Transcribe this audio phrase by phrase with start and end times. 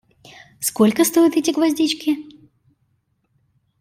[0.59, 2.15] Сколько стоят эти гвоздички?